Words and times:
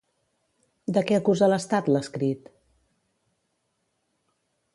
De 0.95 1.03
què 1.11 1.19
acusa 1.19 1.49
l'estat, 1.53 1.91
l'escrit? 1.97 2.49